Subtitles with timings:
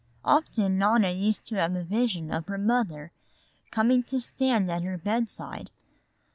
[0.25, 3.11] Often Nona used to have a vision of her mother
[3.69, 5.69] coming to stand at her bedside.